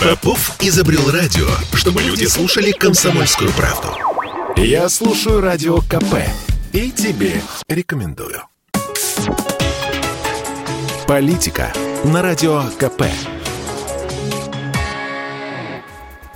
[0.00, 3.88] Попов изобрел радио, чтобы люди слушали комсомольскую правду.
[4.56, 6.14] Я слушаю радио КП
[6.72, 8.40] и тебе рекомендую.
[11.06, 11.70] Политика
[12.04, 13.02] на радио КП.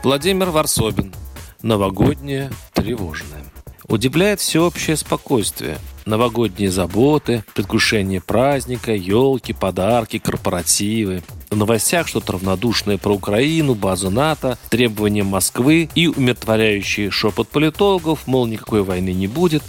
[0.02, 1.14] Владимир Варсобин.
[1.62, 3.44] Новогоднее тревожное.
[3.88, 5.78] Удивляет всеобщее спокойствие.
[6.06, 11.22] Новогодние заботы, предвкушение праздника, елки, подарки, корпоративы.
[11.50, 18.46] В новостях что-то равнодушное про Украину, базу НАТО, требования Москвы и умиротворяющий шепот политологов, мол,
[18.46, 19.62] никакой войны не будет,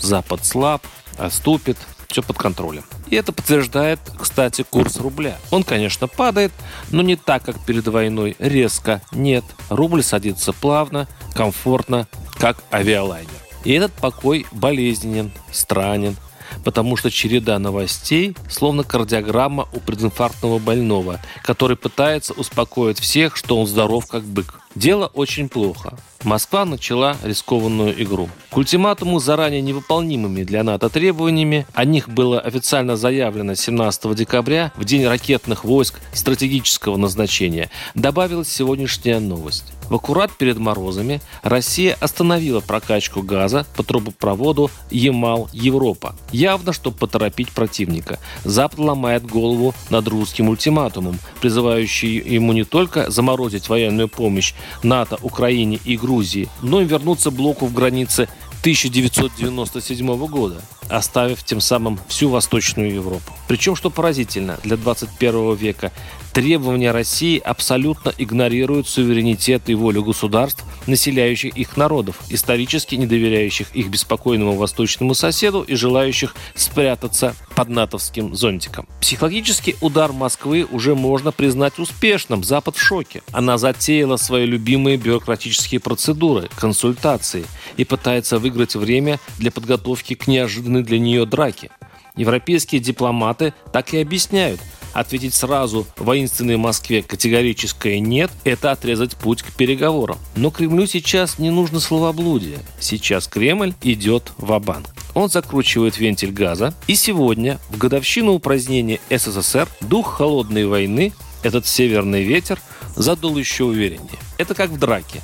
[0.00, 0.86] Запад слаб,
[1.18, 1.76] оступит,
[2.06, 2.84] все под контролем.
[3.08, 5.36] И это подтверждает, кстати, курс рубля.
[5.50, 6.52] Он, конечно, падает,
[6.90, 9.02] но не так, как перед войной, резко.
[9.12, 12.06] Нет, рубль садится плавно, комфортно,
[12.38, 13.49] как авиалайнер.
[13.64, 16.16] И этот покой болезненен, странен,
[16.64, 23.66] потому что череда новостей словно кардиограмма у прединфарктного больного, который пытается успокоить всех, что он
[23.66, 24.60] здоров как бык.
[24.74, 25.98] Дело очень плохо.
[26.22, 28.28] Москва начала рискованную игру.
[28.50, 34.84] К ультиматуму заранее невыполнимыми для НАТО требованиями, о них было официально заявлено 17 декабря, в
[34.84, 39.72] день ракетных войск стратегического назначения, добавилась сегодняшняя новость.
[39.90, 46.14] В аккурат перед морозами Россия остановила прокачку газа по трубопроводу Ямал-Европа.
[46.30, 48.20] Явно, чтобы поторопить противника.
[48.44, 55.80] Запад ломает голову над русским ультиматумом, призывающий ему не только заморозить военную помощь НАТО, Украине
[55.84, 58.28] и Грузии, но и вернуться блоку в границе
[58.60, 63.32] 1997 года, оставив тем самым всю Восточную Европу.
[63.48, 65.92] Причем, что поразительно, для 21 века
[66.32, 73.88] требования России абсолютно игнорируют суверенитет и волю государств, населяющих их народов, исторически не доверяющих их
[73.88, 78.86] беспокойному восточному соседу и желающих спрятаться под натовским зонтиком.
[79.00, 82.44] Психологический удар Москвы уже можно признать успешным.
[82.44, 83.22] Запад в шоке.
[83.32, 87.44] Она затеяла свои любимые бюрократические процедуры, консультации
[87.76, 91.70] и пытается выиграть время для подготовки к неожиданной для нее драке.
[92.16, 94.60] Европейские дипломаты так и объясняют–
[94.92, 100.18] Ответить сразу воинственной Москве категорическое «нет»– это отрезать путь к переговорам.
[100.34, 102.58] Но Кремлю сейчас не нужно словоблудие.
[102.80, 106.74] Сейчас Кремль идет в банк Он закручивает вентиль газа.
[106.86, 111.12] И сегодня, в годовщину упразднения СССР, дух холодной войны,
[111.42, 112.60] этот северный ветер,
[112.96, 114.18] задул еще увереннее.
[114.38, 115.20] Это как в драке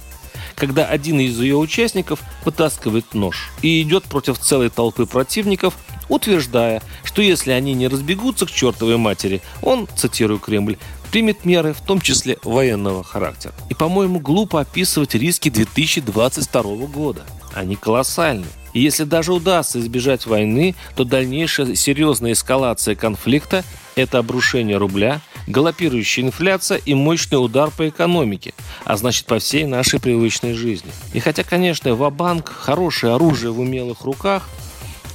[0.56, 5.74] когда один из ее участников вытаскивает нож и идет против целой толпы противников,
[6.08, 10.76] утверждая, что если они не разбегутся к чертовой матери, он, цитирую Кремль,
[11.10, 13.54] примет меры, в том числе военного характера.
[13.70, 17.22] И, по-моему, глупо описывать риски 2022 года.
[17.54, 18.46] Они колоссальны.
[18.74, 23.64] И если даже удастся избежать войны, то дальнейшая серьезная эскалация конфликта–
[23.94, 28.52] это обрушение рубля, галопирующая инфляция и мощный удар по экономике,
[28.84, 30.90] а значит по всей нашей привычной жизни.
[31.14, 34.50] И хотя, конечно, ва-банк– хорошее оружие в умелых руках–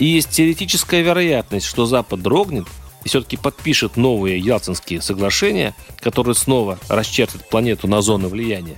[0.01, 2.65] и есть теоретическая вероятность, что Запад дрогнет
[3.03, 8.77] и все-таки подпишет новые Ялтинские соглашения, которые снова расчертят планету на зоны влияния.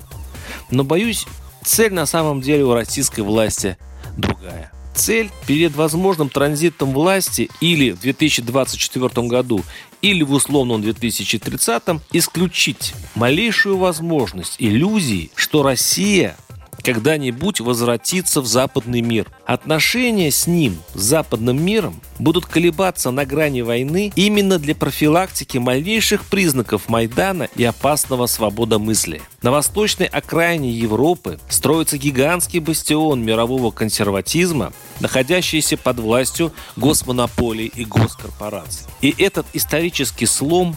[0.70, 1.26] Но, боюсь,
[1.64, 3.78] цель на самом деле у российской власти
[4.18, 4.74] другая.
[4.96, 9.64] Цель перед возможным транзитом власти или в 2024 году,
[10.02, 16.36] или в условном 2030 исключить малейшую возможность иллюзии, что Россия
[16.84, 19.28] когда-нибудь возвратиться в западный мир.
[19.46, 26.26] Отношения с ним, с западным миром, будут колебаться на грани войны именно для профилактики малейших
[26.26, 29.22] признаков Майдана и опасного свободомыслия.
[29.42, 38.88] На восточной окраине Европы строится гигантский бастион мирового консерватизма, находящийся под властью госмонополий и госкорпораций.
[39.02, 40.76] И этот исторический слом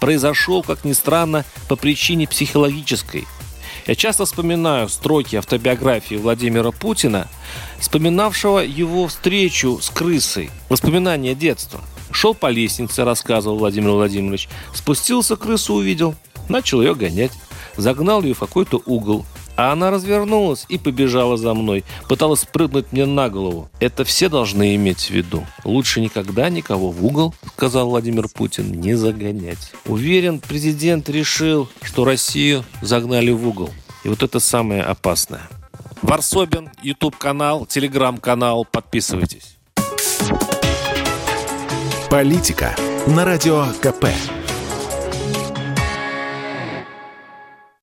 [0.00, 3.26] произошел, как ни странно, по причине психологической–
[3.86, 7.28] я часто вспоминаю строки автобиографии Владимира Путина,
[7.78, 11.80] вспоминавшего его встречу с крысой, воспоминания детства.
[12.10, 16.14] Шел по лестнице, рассказывал Владимир Владимирович, спустился, крысу увидел,
[16.48, 17.32] начал ее гонять,
[17.76, 19.26] загнал ее в какой-то угол,
[19.58, 21.84] а она развернулась и побежала за мной.
[22.08, 23.68] Пыталась прыгнуть мне на голову.
[23.80, 25.44] Это все должны иметь в виду.
[25.64, 29.72] Лучше никогда никого в угол, сказал Владимир Путин, не загонять.
[29.84, 33.70] Уверен, президент решил, что Россию загнали в угол.
[34.04, 35.48] И вот это самое опасное.
[36.02, 38.64] Варсобин, YouTube-канал, Telegram-канал.
[38.64, 39.56] Подписывайтесь.
[42.08, 42.76] Политика
[43.08, 44.06] на радио КП.